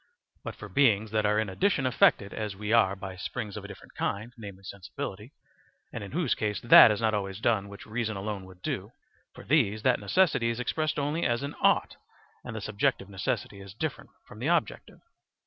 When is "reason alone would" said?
7.85-8.63